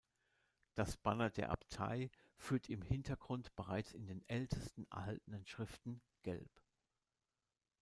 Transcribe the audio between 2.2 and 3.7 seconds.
führt im Hintergrund